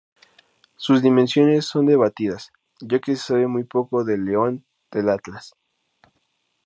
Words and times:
Sus 0.77 1.03
dimensiones 1.03 1.65
son 1.67 1.85
debatidas, 1.85 2.51
ya 2.79 2.97
que 2.97 3.15
se 3.15 3.21
sabe 3.23 3.45
muy 3.45 3.65
poco 3.65 4.03
del 4.03 4.25
león 4.25 4.65
del 4.89 5.09
Atlas. 5.09 5.53